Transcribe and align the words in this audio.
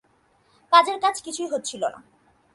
কাজের 0.71 0.97
কাজ 0.99 1.15
কিছুই 1.21 1.47
হচ্ছিল 1.47 1.83
না। 1.85 1.99